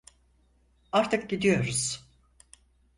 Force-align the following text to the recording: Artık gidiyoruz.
Artık 0.91 1.29
gidiyoruz. 1.29 2.03